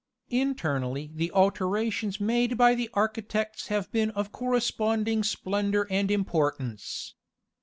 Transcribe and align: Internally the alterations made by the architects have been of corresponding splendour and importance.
Internally 0.31 1.11
the 1.13 1.29
alterations 1.31 2.19
made 2.19 2.57
by 2.57 2.73
the 2.73 2.89
architects 2.95 3.67
have 3.67 3.91
been 3.91 4.09
of 4.09 4.31
corresponding 4.31 5.21
splendour 5.21 5.85
and 5.91 6.09
importance. 6.09 7.13